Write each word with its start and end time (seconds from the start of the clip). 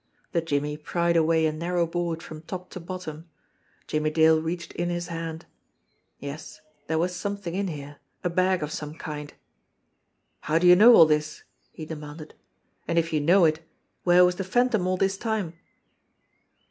The 0.31 0.41
"jimmy" 0.41 0.77
pried 0.77 1.15
away 1.15 1.45
a 1.45 1.51
narrow 1.53 1.85
board 1.85 2.23
from 2.23 2.41
top 2.41 2.71
to 2.71 2.79
bottom. 2.79 3.29
Jimmie 3.85 4.09
Dale 4.09 4.41
reached 4.41 4.73
in 4.73 4.89
his 4.89 5.09
hand. 5.09 5.45
Yes, 6.17 6.59
there 6.87 6.97
was 6.97 7.15
something 7.15 7.53
in 7.53 7.67
here, 7.67 7.97
a 8.23 8.29
bag 8.31 8.63
of 8.63 8.71
some 8.71 8.95
kind. 8.95 9.31
"How 10.39 10.57
do 10.57 10.65
you 10.65 10.75
know 10.75 10.95
all 10.95 11.05
this?" 11.05 11.43
he 11.71 11.85
demanded. 11.85 12.33
"And 12.87 12.97
if 12.97 13.13
you 13.13 13.21
know 13.21 13.45
it, 13.45 13.59
where 14.03 14.25
was 14.25 14.37
the 14.37 14.43
Phantom 14.43 14.87
all 14.87 14.97
this 14.97 15.17
time?" 15.19 15.53